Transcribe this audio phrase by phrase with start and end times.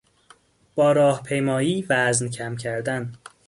[0.75, 3.15] با راهپیمایی وزن کم کردن